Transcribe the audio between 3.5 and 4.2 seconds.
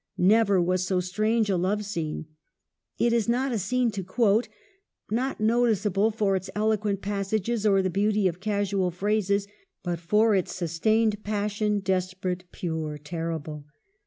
a scene to